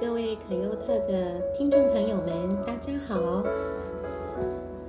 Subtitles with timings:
[0.00, 3.44] 各位可优特的听众朋友们，大家好！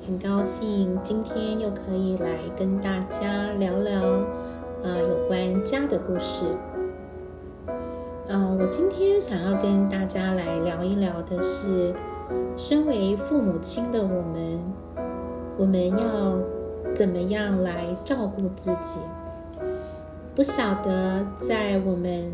[0.08, 4.02] 很高兴今天又可以来跟大家聊聊
[4.82, 6.46] 啊有关家的故事。
[8.30, 11.94] 啊，我今天想要跟大家来聊一聊的是，
[12.56, 14.60] 身为父母亲的我们，
[15.58, 16.38] 我们要
[16.96, 18.98] 怎么样来照顾自己？
[20.34, 22.32] 不晓得在我们。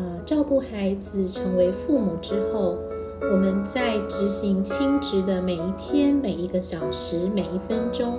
[0.00, 2.78] 呃，照顾孩子，成为父母之后，
[3.20, 8.18] 我们在执行亲职的每一天、每一个小时、每一分钟，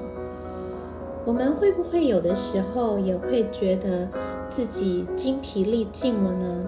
[1.26, 4.08] 我们会不会有的时候也会觉得
[4.48, 6.66] 自己精疲力尽了呢？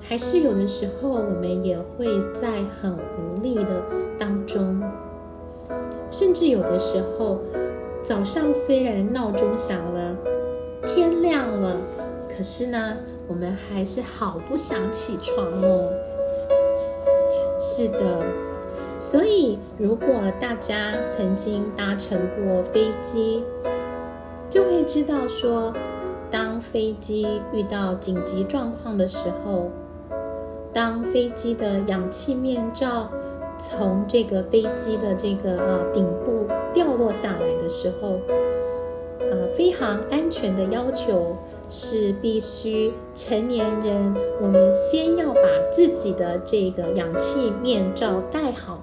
[0.00, 3.82] 还是有的时候我们也会在很无力的
[4.18, 4.82] 当中，
[6.10, 7.38] 甚至有的时候，
[8.02, 10.16] 早上虽然闹钟响了，
[10.84, 11.76] 天亮了，
[12.36, 12.96] 可是呢？
[13.28, 15.90] 我们还是好不想起床哦。
[17.60, 18.24] 是的，
[18.98, 20.08] 所以如果
[20.40, 23.44] 大家曾经搭乘过飞机，
[24.48, 25.72] 就会知道说，
[26.30, 29.70] 当飞机遇到紧急状况的时候，
[30.72, 33.10] 当飞机的氧气面罩
[33.58, 38.14] 从这个飞机的这个呃顶部掉落下来的时候，
[39.20, 41.36] 啊，飞行安全的要求。
[41.70, 48.82] 是必须成年人，我们先要把自己的这个氧气面罩戴好，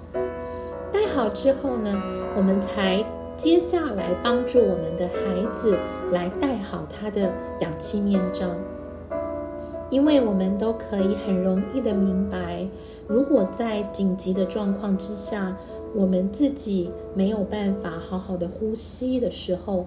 [0.92, 2.00] 戴好之后呢，
[2.36, 3.04] 我们才
[3.36, 5.76] 接下来帮助我们的孩子
[6.12, 8.46] 来戴好他的氧气面罩。
[9.90, 12.66] 因为我们都可以很容易的明白，
[13.08, 15.56] 如果在紧急的状况之下，
[15.94, 19.86] 我们自己没有办法好好的呼吸的时候。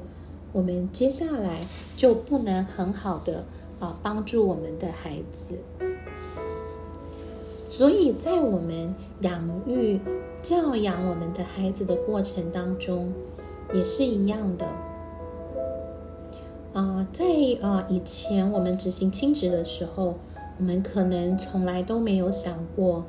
[0.52, 1.62] 我们接下来
[1.96, 3.46] 就不能很好的
[3.80, 5.60] 啊帮助我们的孩子，
[7.68, 10.00] 所以在我们养育、
[10.42, 13.14] 教养我们的孩子的过程当中，
[13.74, 14.66] 也是一样的。
[16.74, 17.26] 啊，在
[17.62, 20.18] 啊以前我们执行亲职的时候，
[20.58, 23.06] 我们可能从来都没有想过，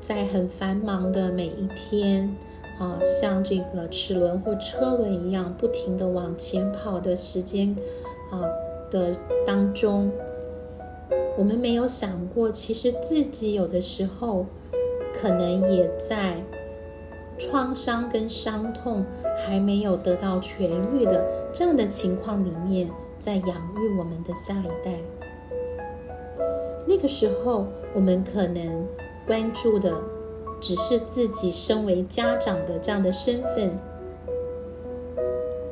[0.00, 2.34] 在很繁忙的每一天。
[2.78, 7.76] 啊，像这个齿轮或车轮一样，不停的往前跑的时间，
[8.30, 8.40] 啊
[8.88, 10.12] 的当中，
[11.36, 14.46] 我们没有想过，其实自己有的时候，
[15.20, 16.36] 可能也在
[17.36, 19.04] 创伤跟伤痛
[19.44, 22.88] 还没有得到痊愈的这样的情况里面，
[23.18, 24.94] 在养育我们的下一代。
[26.86, 28.86] 那个时候，我们可能
[29.26, 29.92] 关注的。
[30.60, 33.70] 只是自己身为家长的这样的身份，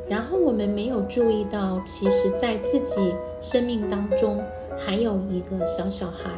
[0.08, 4.42] 然后我们没有注意到，其实，在自己生命当中
[4.76, 6.30] 还有一个小小孩。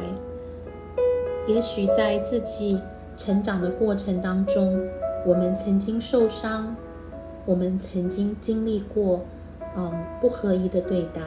[1.47, 2.79] 也许在自己
[3.17, 4.87] 成长的过程当中，
[5.25, 6.75] 我们曾经受伤，
[7.45, 9.21] 我们曾经经历过，
[9.75, 11.21] 嗯，不合一的对待。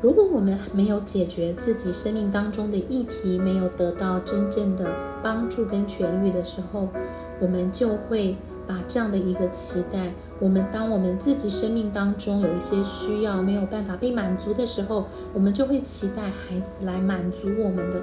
[0.00, 4.88] 如果我们没有解决自己生命当中的议题，没有得到真正的
[5.24, 6.88] 帮助跟痊愈的时候，
[7.40, 18.00] 我们就会把这样的一个期待，我们当我们自己生命当中有一些需要没有办法被满足的时候，我们就会期待孩子来满足我们的、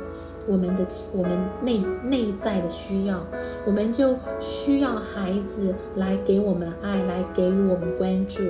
[0.49, 3.25] 我们的、我们内内在的需要，
[3.65, 8.43] 我们就需要孩子来给我们爱，来给予我们关注。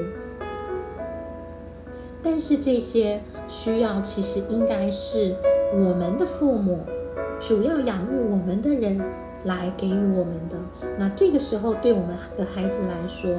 [2.25, 3.21] 但是这些。
[3.47, 5.35] 需要其实应该是
[5.71, 6.79] 我们的父母，
[7.39, 8.99] 主要养育我们的人
[9.43, 10.57] 来给予我们的。
[10.97, 13.35] 那这个时候对我们的孩子来说，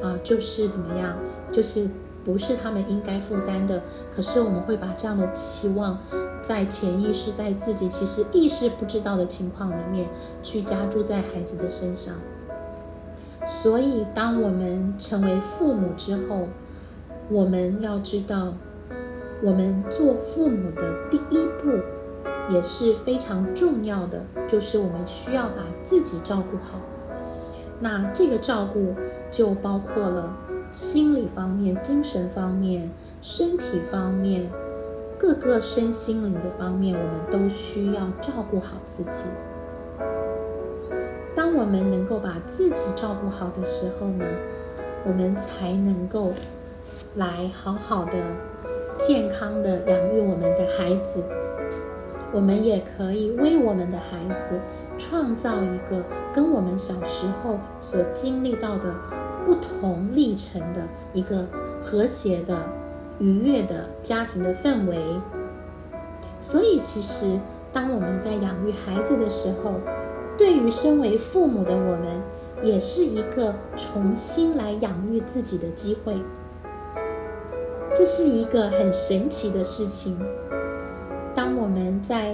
[0.00, 1.16] 啊，就是怎么样？
[1.50, 1.88] 就是
[2.24, 3.82] 不是他们应该负担的。
[4.14, 5.98] 可是我们会把这样的期望，
[6.40, 10.08] 在潜意识、在自己其实意识不知道的情况里面，
[10.40, 12.14] 去加注在孩子的身上。
[13.44, 16.46] 所以，当我们成为父母之后，
[17.30, 18.54] 我们要知道。
[19.40, 21.70] 我们做父母的第一步
[22.52, 26.80] 也是非常重要的，就是我们需要把自己照顾好。
[27.78, 28.96] 那这个照顾
[29.30, 30.36] 就包括了
[30.72, 32.90] 心理方面、精神方面、
[33.22, 34.50] 身体方面，
[35.16, 39.22] 各个身心灵的方面，我们都需要照顾好自己。
[41.36, 44.26] 当我们能够把自己照顾好的时候呢，
[45.06, 46.32] 我们才能够
[47.18, 48.12] 来好好的。
[48.96, 51.20] 健康的养育我们的孩子，
[52.32, 54.60] 我们也可以为我们的孩子
[54.96, 56.00] 创造一个
[56.32, 58.94] 跟我们小时候所经历到的
[59.44, 60.82] 不同历程的
[61.12, 61.44] 一个
[61.82, 62.56] 和谐的、
[63.18, 64.96] 愉悦的家庭的氛围。
[66.40, 67.40] 所以，其实
[67.72, 69.72] 当我们在养育孩子的时候，
[70.36, 72.22] 对于身为父母的我们，
[72.62, 76.14] 也是一个重新来养育自己的机会。
[77.98, 80.16] 这是一个很神奇的事情。
[81.34, 82.32] 当我们在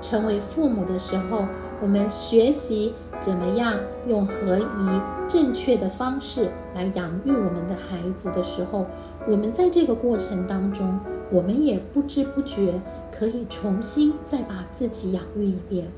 [0.00, 1.46] 成为父母的时候，
[1.82, 3.76] 我们学习怎么样
[4.06, 8.86] 用合宜、正确的方式来养育我们的孩子的时候，
[9.26, 12.80] 我们在这个过程当中，我们也不知不觉
[13.10, 15.88] 可以重新再把自己养育一遍。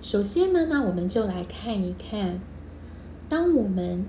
[0.00, 2.40] 首先呢，那我们就来看一看，
[3.28, 4.06] 当我们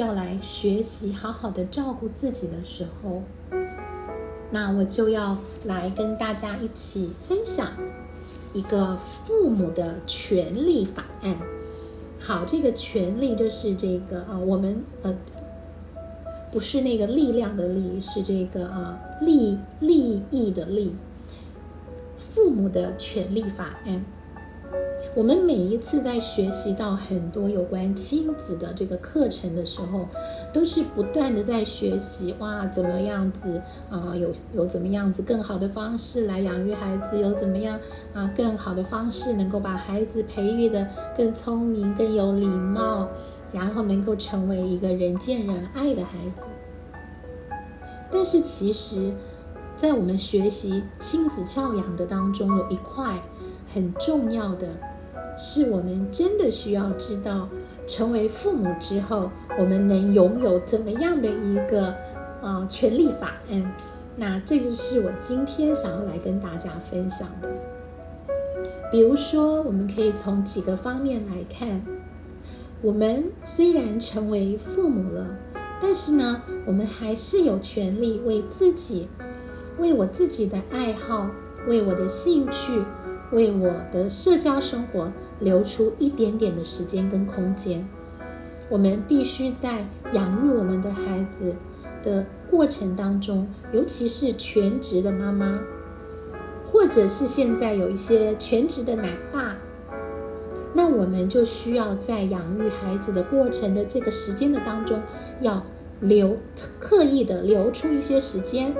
[0.00, 3.22] 要来学习好好的照顾自己的时候，
[4.50, 5.36] 那我就要
[5.66, 7.72] 来跟大家一起分享
[8.54, 11.36] 一个父母的权利法案。
[12.18, 15.14] 好，这个权利就是这个啊，我们呃
[16.50, 20.96] 不是那个力量的力，是这个啊利利益的利，
[22.16, 24.02] 父母的权利法案。
[25.16, 30.06] 我们每一次在学习到很多有关亲子的这个课程的时候，
[30.52, 33.60] 都是不断的在学习哇，怎么样子
[33.90, 34.14] 啊？
[34.14, 37.18] 有有怎么样子更好的方式来养育孩子？
[37.18, 37.78] 有怎么样
[38.14, 40.86] 啊更好的方式能够把孩子培育的
[41.16, 43.08] 更聪明、更有礼貌，
[43.52, 46.44] 然后能够成为一个人见人爱的孩子？
[48.12, 49.12] 但是其实，
[49.76, 53.18] 在我们学习亲子教养的当中，有一块
[53.74, 54.68] 很重要的。
[55.42, 57.48] 是我们真的需要知道，
[57.86, 61.94] 成为父母之后，我们能拥有怎么样的一个
[62.42, 63.74] 啊权利法案？
[64.16, 67.48] 那这就是我今天想要来跟大家分享的。
[68.92, 71.80] 比如说，我们可以从几个方面来看，
[72.82, 75.26] 我们虽然成为父母了，
[75.80, 79.08] 但是呢，我们还是有权利为自己、
[79.78, 81.30] 为我自己的爱好、
[81.66, 82.82] 为我的兴趣、
[83.32, 85.10] 为我的社交生活。
[85.40, 87.88] 留出一点点的时间跟空间，
[88.68, 91.54] 我们必须在养育我们的孩子
[92.02, 95.58] 的过程当中，尤其是全职的妈妈，
[96.66, 99.56] 或者是现在有一些全职的奶爸，
[100.74, 105.00] 那我们就需要在养育孩子的过程的这个时间的当中，
[105.40, 105.64] 要
[106.00, 106.36] 留
[106.78, 108.74] 刻意的留出一些时间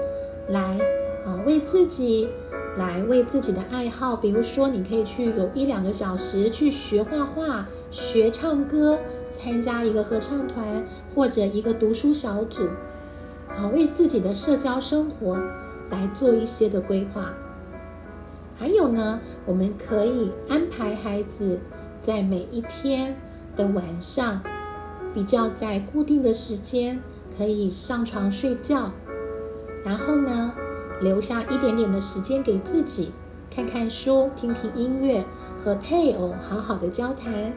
[0.51, 0.79] 来
[1.25, 2.29] 啊，为自己。
[2.79, 8.99] 来为自己的爱好，比如说，你可以去有一两个小时去学画画、学唱歌，
[9.33, 10.85] 参加一个合唱团
[11.15, 12.69] 或者一个读书小组，
[13.49, 15.37] 啊，为自己的社交生活
[15.91, 17.33] 来做一些的规划。
[18.57, 21.59] 还有呢，我们可以安排孩子
[22.01, 23.17] 在每一天
[23.57, 24.41] 的晚上，
[25.13, 27.01] 比较在固定的时间
[27.37, 28.93] 可以上床睡觉，
[29.85, 30.55] 然后呢。
[31.01, 33.13] 留下一点点的时间给自己，
[33.51, 35.25] 看看书，听听音乐，
[35.59, 37.53] 和配偶好好的交谈。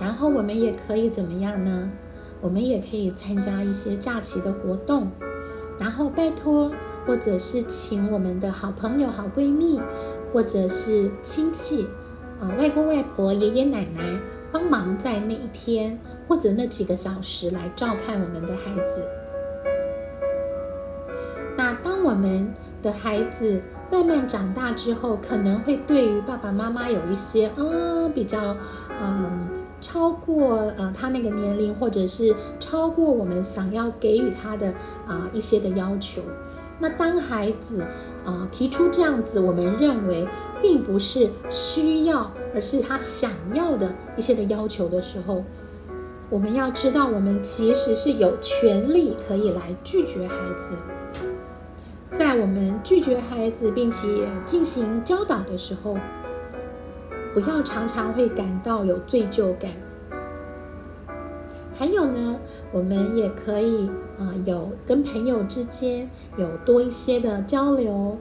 [0.00, 1.90] 然后我们也可以怎么样呢？
[2.42, 5.10] 我们也可以参加一些假期的活动，
[5.80, 6.70] 然后拜托，
[7.06, 9.80] 或者是请我们的好朋友、好闺蜜，
[10.32, 11.88] 或者是亲戚
[12.38, 14.20] 啊，外公外婆、爷爷奶奶
[14.52, 15.98] 帮忙在那一天
[16.28, 19.02] 或者那几个小时来照看我们的孩子。
[21.56, 28.56] 那当我们的孩子慢慢长大之后，可能会对于爸爸妈妈有一些啊比较
[29.02, 29.48] 嗯
[29.80, 34.68] 超过呃他那个年龄，或者是超过我们想要给予他的
[35.06, 36.20] 啊一些的要求。
[36.78, 37.82] 那当孩子
[38.24, 40.28] 啊提出这样子，我们认为
[40.60, 45.42] 并不是需要，而是他想要的一些的要求的时候，
[46.28, 50.74] 我们要知道，我们其实是有权利可以来拒绝孩子。
[52.12, 55.98] 在我们拒绝孩子并且进行教导的时候，
[57.34, 59.72] 不要常常会感到有罪疚感。
[61.78, 62.40] 还有呢，
[62.72, 66.08] 我们也可以啊，有跟朋友之间
[66.38, 68.16] 有多一些的交流，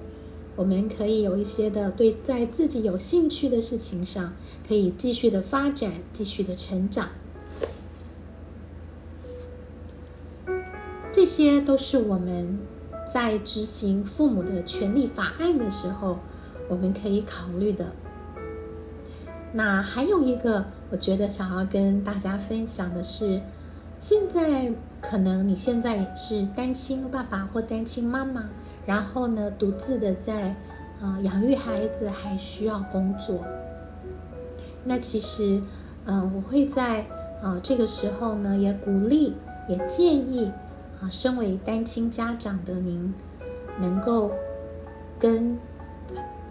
[0.57, 4.33] 我们可以有一些的对在自己有兴趣的事情上，
[4.67, 7.09] 可以继续的发展，继续的成长。
[11.13, 12.59] 这些都是我们。
[13.15, 16.19] 在执行父母的权利法案的时候，
[16.67, 17.85] 我们可以考虑的。
[19.53, 23.39] 那还有一个，我觉得想要跟大家分享的是，
[24.01, 24.69] 现在
[24.99, 28.49] 可能你现在是单亲爸爸或单亲妈妈，
[28.85, 30.53] 然后呢，独自的在
[31.01, 33.45] 啊养育孩子，还需要工作。
[34.83, 35.61] 那其实，
[36.03, 37.05] 嗯，我会在
[37.41, 39.35] 啊这个时候呢，也鼓励，
[39.69, 40.51] 也建议。
[41.09, 43.13] 身为单亲家长的您，
[43.79, 44.31] 能够
[45.19, 45.57] 跟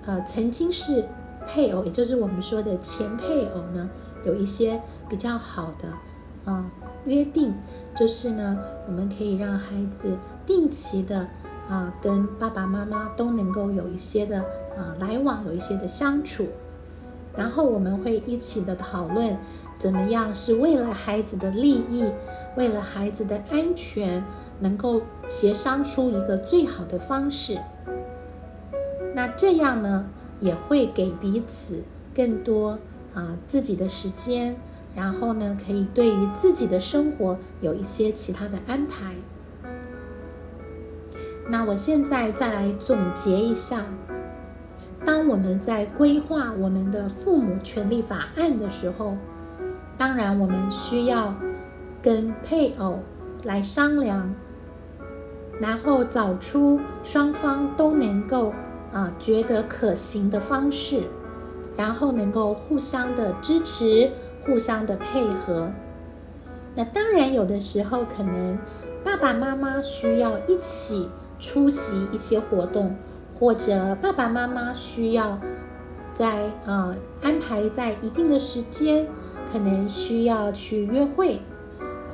[0.04, 1.04] 呃曾经是
[1.46, 3.90] 配偶，也就是我们说的前配偶呢，
[4.25, 6.70] 有一些比较好的啊
[7.04, 7.54] 约定，
[7.94, 11.28] 就是呢，我们可以让孩子定期的
[11.68, 14.38] 啊跟爸爸妈妈都能够有一些的
[14.76, 16.49] 啊来往，有一些的相处，
[17.37, 19.37] 然后我们会一起的讨论
[19.78, 22.11] 怎么样是为了孩子的利益，
[22.57, 24.23] 为了孩子的安全。
[24.61, 27.59] 能够协商出一个最好的方式，
[29.12, 31.83] 那这样呢也会给彼此
[32.14, 32.78] 更多
[33.14, 34.54] 啊自己的时间，
[34.95, 39.16] 然后呢可以对于自己的生活有一些其他的安排。
[41.50, 43.85] 那我现在再来总结一下，
[45.04, 49.16] 当我们在规划我们的父母权利法案的时候，
[49.98, 51.34] 当然我们需要
[52.02, 53.00] 跟配偶
[53.42, 54.34] 来商量。
[55.60, 58.52] 然后找出双方都能够
[58.92, 61.04] 啊觉得可行的方式，
[61.76, 64.10] 然后能够互相的支持、
[64.44, 65.70] 互相的配合。
[66.74, 68.58] 那当然有的时候可能
[69.04, 71.08] 爸爸妈妈需要一起
[71.38, 72.96] 出席一些活动，
[73.38, 75.38] 或者爸爸妈妈需要
[76.14, 79.06] 在啊安排在一定的时间，
[79.54, 81.38] 可能需要去约会，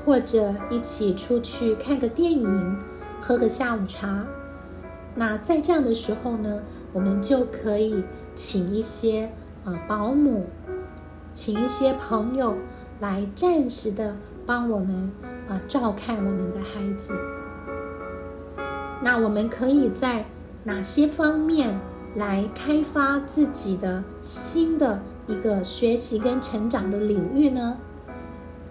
[0.04, 2.76] 或者一起出去看个电影。
[3.18, 4.26] 喝个下午茶，
[5.14, 6.61] 那在这样的时候呢，
[6.92, 8.04] 我们就可以
[8.35, 9.30] 请一些
[9.64, 10.49] 啊保姆，
[11.32, 12.56] 请一些朋友
[12.99, 15.11] 来暂时的帮我们
[15.49, 17.14] 啊照看我们的孩子。
[19.02, 20.26] 那我们可以在
[20.64, 21.78] 哪些方面
[22.16, 27.78] 来开发自己的新的一个学习跟成长的领域呢？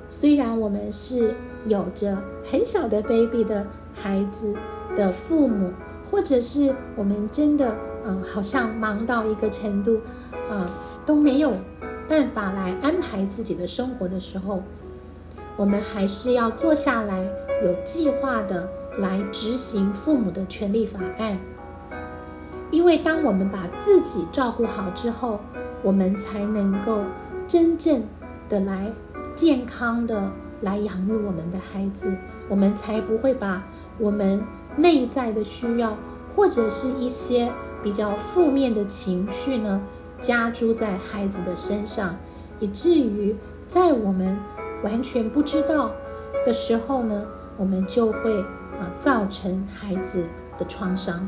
[0.09, 1.33] 虽然我们是
[1.65, 3.65] 有着很小的 baby 的。
[4.01, 4.55] 孩子
[4.95, 5.73] 的父母，
[6.09, 7.75] 或者是我们真的，
[8.05, 9.99] 嗯，好像忙到一个程度，
[10.49, 10.65] 啊，
[11.05, 11.53] 都没有
[12.07, 14.63] 办法来安排自己的生活的时候，
[15.57, 17.27] 我们还是要坐下来，
[17.61, 21.37] 有计划的来执行父母的权利法案。
[22.71, 25.41] 因为当我们把自己照顾好之后，
[25.83, 27.03] 我们才能够
[27.47, 28.03] 真正
[28.47, 28.91] 的来
[29.35, 30.31] 健康的
[30.61, 32.13] 来养育我们的孩子，
[32.47, 33.63] 我们才不会把。
[33.97, 34.41] 我们
[34.77, 35.97] 内在的需要，
[36.33, 37.51] 或者是一些
[37.83, 39.81] 比较负面的情绪呢，
[40.21, 42.15] 加诸在孩子的身上，
[42.61, 43.35] 以至于
[43.67, 44.37] 在我们
[44.83, 45.91] 完全不知道
[46.45, 47.25] 的时候呢，
[47.57, 50.23] 我们就会啊造成孩子
[50.57, 51.27] 的创伤。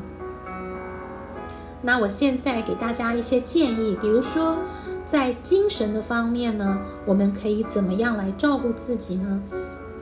[1.82, 4.58] 那我现在给大家一些建议，比如说
[5.06, 9.42] 在精神的方面呢，我们可以怎么样来照顾自己呢？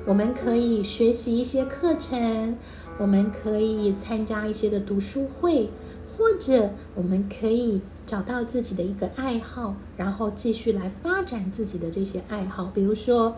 [0.05, 2.57] 我们可以学习一些课程，
[2.97, 5.69] 我们可以参加一些的读书会，
[6.07, 12.71] 或者我们可以找到自己的一个爱好，然后继续来发展自己的这些爱好。
[12.73, 13.35] 比如说，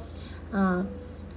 [0.51, 0.86] 啊，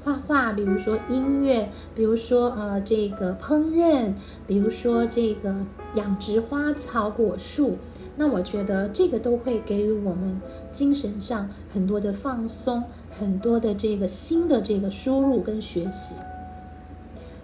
[0.05, 4.13] 画画；比如说音乐；比如说呃，这个烹饪；
[4.47, 5.55] 比如说这个
[5.95, 7.79] 养殖花草果树。
[8.17, 12.85] 那我觉得这个都会给予我们精神上很多的放松。
[13.17, 16.17] 很多的这个新的这个输入跟学习。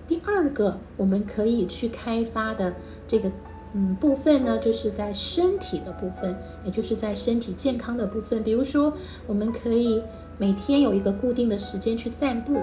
[0.09, 2.75] 第二个，我们可以去开发的
[3.07, 3.31] 这个
[3.73, 8.43] 嗯部分呢，就是在身体的部分，也就是在身体健康的部分。
[8.43, 8.93] 比如说，
[9.27, 10.03] 我们可以
[10.39, 12.61] 每天有一个固定的时间去散步。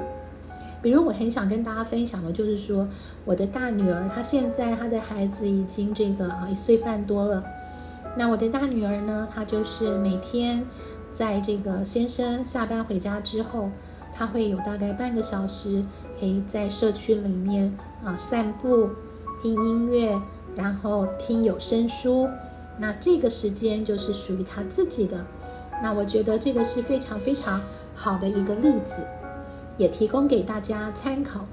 [0.82, 2.88] 比如，我很想跟大家分享的，就是说，
[3.26, 7.44] 我的大女儿她现在她的孩子已经这个啊一岁半多了。
[8.16, 10.66] 那我的大女儿呢，她就是每天。
[11.10, 13.72] 在这个先生下班回家之后，
[14.14, 15.84] 她会有大概半个小时
[16.20, 18.90] 可以在社区里面啊散步、
[19.42, 20.22] 听音乐，
[20.58, 22.28] 然后听有声书。
[22.78, 25.26] 那这个时间就是属于他自己的。
[25.82, 27.62] 那我觉得这个是非常非常
[27.96, 29.08] 好的一个例子，
[29.78, 31.46] 也提供给大家参考。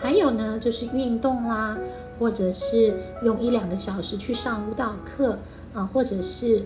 [0.00, 1.76] 还有呢，就是运动啦，
[2.18, 5.38] 或者是用一两个小时去上舞蹈课
[5.74, 6.64] 啊，或者是。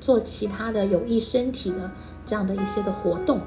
[0.00, 1.88] 做其他的有益身体的
[2.26, 3.40] 这样的一些的活动。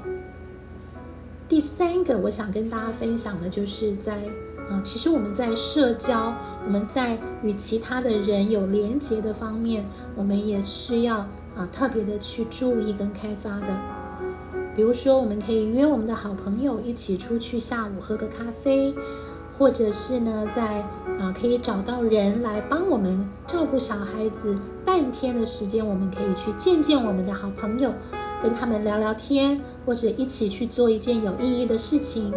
[1.46, 4.22] 第三个，我想跟大家分享的就是在
[4.70, 11.18] 啊，其实我们在社交，我们在与其他的人有连接的方面，我们也需要
[11.56, 13.66] 啊特别的去注意跟开发的。
[14.74, 18.94] 比如说，我们可以约我们的好朋友一起出去下午喝个咖啡。
[19.58, 20.82] 或者是呢，在
[21.18, 24.54] 啊可以找到人来帮我们照顾小孩子
[24.84, 27.90] 半天的时间，我们可以去见见我们的好朋友，
[28.42, 32.34] 跟他们聊聊天，或者一起去做一件有意义的事情。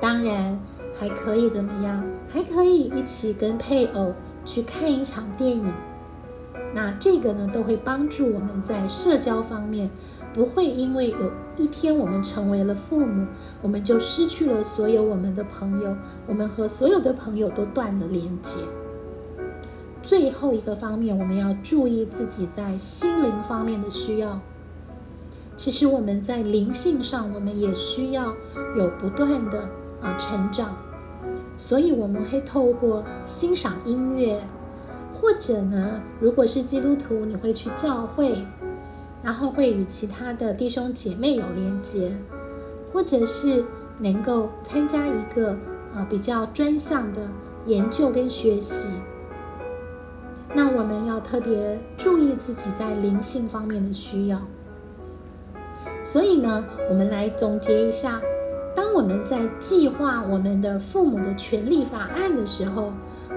[0.00, 0.58] 当然
[0.98, 2.04] 还可以怎么样？
[2.28, 5.72] 还可以一起跟配偶去看一场电影。
[6.74, 9.88] 那这个呢，都会帮助我们在社交方面，
[10.34, 13.26] 不会因为有一天我们成为了父母，
[13.62, 18.52] 我们就失去了所有我们的朋友，我们和所有的朋友都断了连接。
[20.02, 24.40] 最后一个方面，我们要注意自己在心灵方面的需要。
[25.56, 28.34] 其实我们在灵性上，我们也需要
[28.76, 29.68] 有不断的
[30.02, 30.76] 啊成长，
[31.56, 34.40] 所以我们会透过欣赏音乐。
[35.18, 38.36] 或者呢，如果是基督徒，你会去教会，
[39.22, 42.12] 然后会与其他的弟兄姐妹有连接，
[42.92, 43.64] 或者是
[43.98, 45.52] 能够参加一个
[45.94, 47.22] 啊比较专项的
[47.64, 48.88] 研究跟学习。
[50.54, 54.42] 那我们要特别注意自己在灵性方面的需要。
[56.04, 58.20] 所以呢，我们来总结一下：
[58.76, 62.92] 当我们在计划我们的父母的权利法案的时候。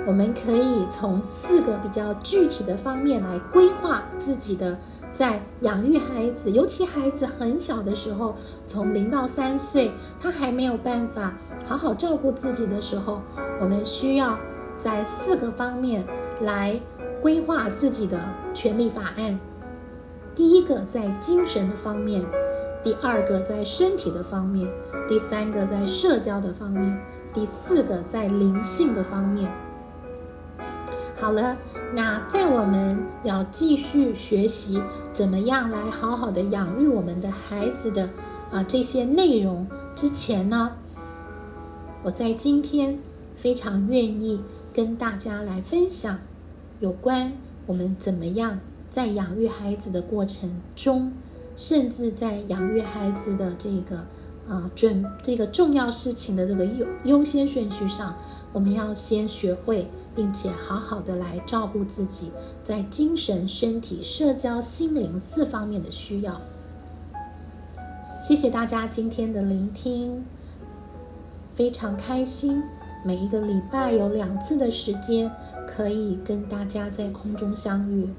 [0.08, 4.78] 我们可以从四个比较具体的方面来规划自己的
[5.12, 11.34] 在养育孩子，尤其孩子很小的时候，从零到三岁，他还没有办法
[11.66, 13.22] 好好照顾自己的时候，
[13.60, 14.38] 我们需要
[14.78, 16.04] 在四个方面
[16.42, 16.80] 来
[17.22, 18.18] 规划自己的
[18.54, 19.38] 权利法案。
[20.34, 22.24] 第一个在精神的方面，
[22.84, 24.68] 第二个在身体的方面，
[25.08, 27.00] 第三个在社交的方面，
[27.34, 29.52] 第四个在灵性的方面。
[31.20, 31.58] 好了，
[31.94, 34.82] 那在我们要继续学习
[35.12, 38.10] 怎么样来好好的养育我们的孩子的
[38.50, 40.72] 啊这些内容之前呢，
[42.04, 42.98] 我在今天
[43.36, 44.42] 非常愿意
[44.74, 46.20] 跟大家来分享
[46.80, 47.34] 有关
[47.66, 48.60] 我们怎么样
[48.90, 51.12] 在养育孩子的过程中，
[51.60, 53.98] 甚至在养育孩子的这个
[54.48, 58.16] 啊准这个重要事情的这个优优先顺序上，
[58.54, 59.88] 我们要先学会。
[60.16, 66.42] 并且好好的来照顾自己在精神、身体、社交、心灵四方面的需要。
[68.22, 70.26] 谢谢大家今天的聆听，
[71.54, 72.62] 非常开心。
[73.06, 75.32] 每一个礼拜有两次的时间
[75.66, 78.10] 可以跟大家在空中相遇，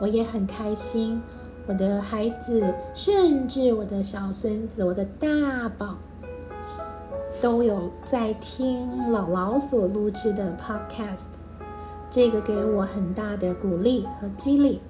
[0.00, 1.22] 我也很开心。
[1.70, 5.96] 我的孩子，甚至我的小孙子，我的大宝。
[7.40, 11.26] 都有在听姥姥所录制的 Podcast，
[12.10, 14.80] 这个给我很大的鼓励和激励。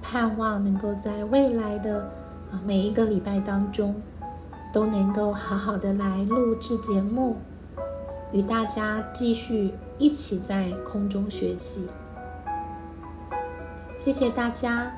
[0.00, 1.98] 盼望能够在未来的
[2.52, 4.00] 啊每一个礼拜当中，
[4.72, 7.36] 都能够好好的来录制节目，
[8.30, 11.88] 与大家继续一起在空中学习。
[13.98, 14.90] 谢谢大家，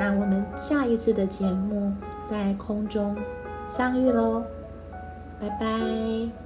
[0.00, 1.92] 那我们下一次的节目
[2.26, 3.14] 在空中
[3.68, 4.42] 相遇喽。
[5.38, 6.39] 拜拜。